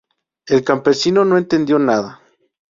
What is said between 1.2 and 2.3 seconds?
no entendió nada.